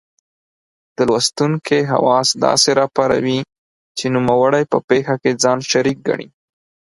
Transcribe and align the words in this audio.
د 0.97 0.97
لوستونکې 1.09 1.77
حواس 1.91 2.27
داسې 2.45 2.69
را 2.79 2.85
پاروي 2.97 3.39
چې 3.97 4.05
نوموړی 4.15 4.63
په 4.71 4.77
پېښه 4.89 5.15
کې 5.21 5.39
ځان 5.43 5.59
شریک 5.71 5.97
ګڼي. 6.07 6.27